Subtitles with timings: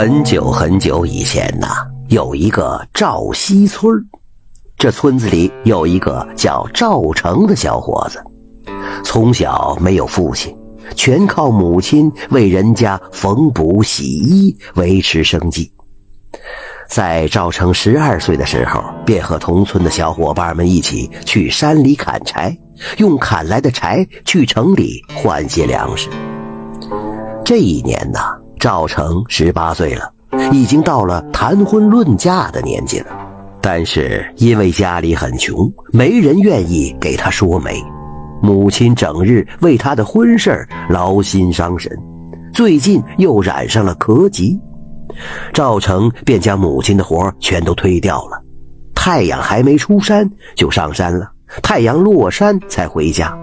[0.00, 4.02] 很久很久以前呐，有一个赵西村
[4.78, 8.18] 这村子里有一个叫赵成的小伙子，
[9.04, 10.56] 从小没有父亲，
[10.96, 15.70] 全靠母亲为人家缝补洗衣维持生计。
[16.88, 22.56] 在赵成十二岁的时候，便和同村的小伙伴们一起去山里砍柴，
[22.96, 26.08] 用砍来的柴去城里换些粮食。
[27.44, 28.39] 这一年呐。
[28.60, 30.12] 赵成十八岁了，
[30.52, 33.06] 已经到了谈婚论嫁的年纪了，
[33.62, 37.82] 但是因为家里很穷，没人愿意给他说媒。
[38.42, 41.90] 母亲整日为他的婚事劳心伤神，
[42.52, 44.60] 最近又染上了咳疾，
[45.54, 48.38] 赵成便将母亲的活全都推掉了。
[48.94, 51.26] 太阳还没出山就上山了，
[51.62, 53.34] 太阳落山才回家，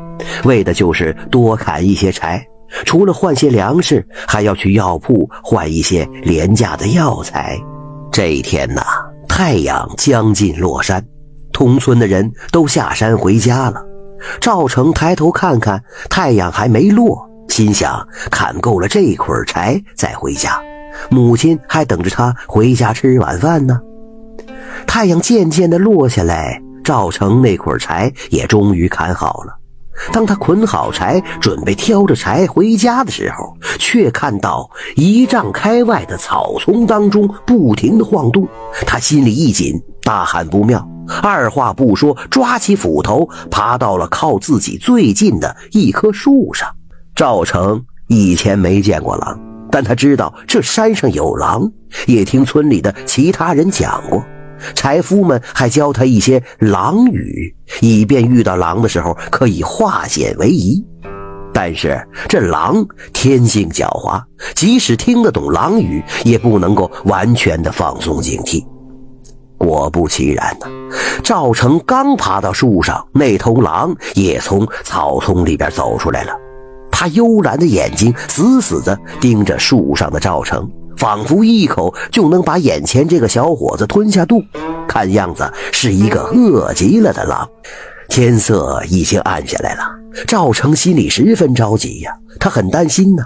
[0.44, 2.46] 为的就是多砍一些柴。
[2.86, 7.58] 除了换些粮食，还要去药铺换一些廉价的药材。
[8.12, 8.82] 这一天呐，
[9.28, 11.04] 太阳将近落山，
[11.52, 13.84] 同村的人都下山回家了。
[14.40, 20.60] 赵成抬头看看，太阳还没落，心想砍够了这捆柴再回家，
[21.10, 23.80] 母亲还等着他回家吃晚饭呢。
[24.88, 29.54] 太阳渐渐的落下来，赵成那捆柴也终于砍好了。
[30.12, 38.48] 当他捆好柴，准备挑着柴回家的时候，却看到一丈开外的草丛当中不停的晃动。
[38.86, 40.88] 他心里一紧，大喊不妙，
[41.22, 46.70] 二话不说，抓起斧头，爬到了靠自己最近的一棵树上。
[47.16, 49.40] 赵成以前没见过狼，
[49.72, 51.70] 但他知道这山上有狼，
[52.06, 54.24] 也听村里的其他人讲过。
[54.76, 60.84] 柴夫们还教他一些狼语，以便遇到狼的时候可以化险为夷。
[61.54, 64.22] 但是这狼天性狡猾，
[64.54, 68.64] 即使听得懂狼语，也不能够完全的放松警惕。
[69.58, 70.68] 果不其然呢，
[71.24, 76.32] 赵成刚爬到树上，那头狼也从草丛里边走出来了。
[76.92, 80.70] 他幽蓝的眼睛死死地盯着树上的赵成。
[80.98, 84.44] 仿佛一口就能把眼前这个小伙子吞下肚，
[84.88, 87.48] 看样子是一个饿极了的狼。
[88.10, 89.84] 天色已经暗下来了，
[90.26, 93.24] 赵成心里十分着急呀，他很担心呢。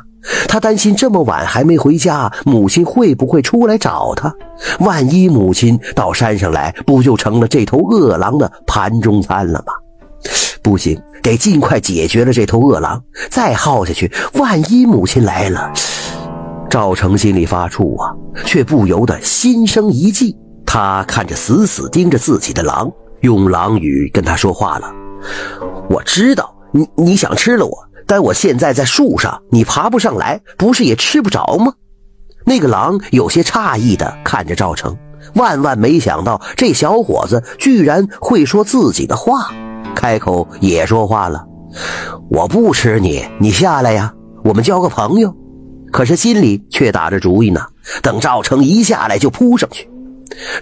[0.47, 4.31] 他担心这么晚还没回家，母亲会不会出来找他？
[4.79, 9.73] 万一母亲到山上来，不就成了这头饿狼的盘中餐了吗？
[10.61, 13.01] 不行，得尽快解决了这头饿狼，
[13.31, 15.73] 再耗下去，万一母亲来了……
[16.71, 18.15] 赵成心里发怵啊，
[18.45, 20.33] 却不由得心生一计。
[20.65, 22.89] 他看着死死盯着自己的狼，
[23.19, 24.89] 用狼语跟他说话了
[25.91, 27.77] ：“我知道你你想吃了我，
[28.07, 31.73] 但我现在在树上，你爬不上来，不是也吃不着吗？”
[32.47, 34.97] 那个狼有些诧异的看着赵成，
[35.35, 39.51] 万万没想到这小伙子居然会说自己的话，
[39.93, 41.45] 开口也说话了
[42.31, 44.13] ：“我不吃你，你下来呀，
[44.45, 45.35] 我们交个朋友。”
[45.91, 47.61] 可是心里却打着主意呢。
[48.01, 49.89] 等赵成一下来就扑上去。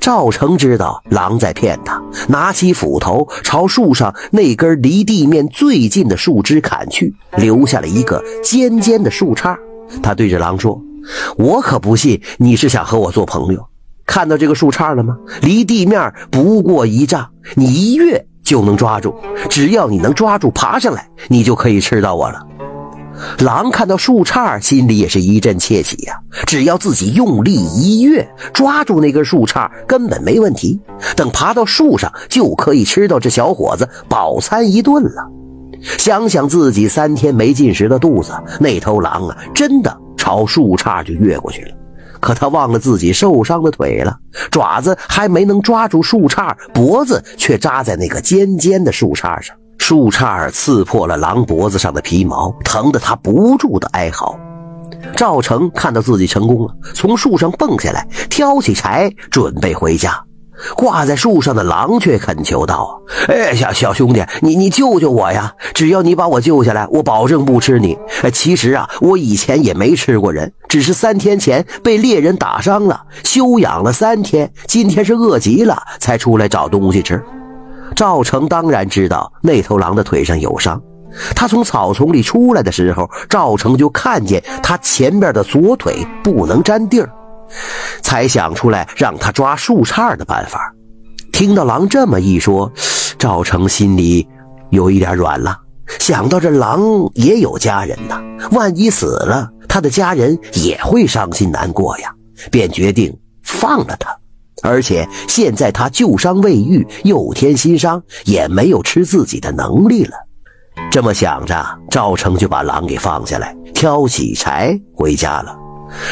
[0.01, 9.55] 赵成知道狼在骗他，拿起斧头朝树上那根离地面最近的树枝砍去，留下了一个尖尖的树杈。
[10.01, 10.81] 他对着狼说
[11.37, 13.63] ：“我可不信你是想和我做朋友。
[14.07, 15.15] 看到这个树杈了吗？
[15.41, 19.13] 离地面不过一丈，你一跃就能抓住。
[19.49, 22.43] 只要你能抓住爬上来，你就可以吃到我了。”
[23.39, 26.19] 狼看到树杈，心里也是一阵窃喜呀。
[26.45, 30.79] 只要自己用力一跃，抓住那根树杈，根本没问题。
[31.15, 35.27] 等爬到树上，就可以吃到这小伙子饱餐一顿了。
[35.97, 41.71] 想想自己三天没进食的肚子，那头狼啊，真的朝树杈就越过去了。
[42.19, 44.17] 可他忘了自己受伤的腿了，
[44.51, 49.55] 爪子还没能抓住树杈，脖子却扎在那个尖尖的树杈上。
[49.89, 54.37] 树杈刺破了狼脖子上的皮毛，疼得他不住的哀嚎。
[55.15, 60.23] 赵成看到自己成功了，从树上蹦下来，挑起柴准备回家。
[60.75, 65.51] 挂在树上的狼却恳求道：“哎，小小兄弟，你你救救我呀！
[65.73, 67.97] 只要你把我救下来，我保证不吃你。
[68.31, 77.19] 其实啊，我以前也没吃过人，只是三天前被猎人打伤了，休养了三天，今天是饿极了，才出来找东西吃。”
[77.95, 80.81] 赵成当然知道那头狼的腿上有伤，
[81.35, 87.09] 他从草丛里出来的时候，赵成就看见他前边的左腿不能沾地儿，
[88.01, 90.73] 才想出来让他抓树杈的办法。
[91.31, 92.71] 听到狼这么一说，
[93.17, 94.27] 赵成心里
[94.69, 95.57] 有一点软了，
[95.99, 96.81] 想到这狼
[97.13, 98.21] 也有家人呐，
[98.51, 102.13] 万一死了，他的家人也会伤心难过呀。
[102.49, 103.13] 便决定
[103.43, 104.15] 放了他。
[104.61, 110.13] 而且现在他旧伤未愈，又添新伤，也没有吃自己的能力了。
[110.91, 115.55] 这么想着，赵成就把狼给放下来，挑起柴回家了。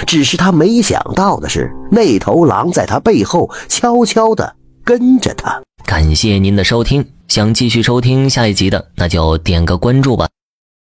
[0.05, 5.61] 只是他没想到的是，那头狼在他背后悄悄地跟着他。
[5.85, 10.27] 感谢您的收听，想继续收听下一集的，那就点个关注吧。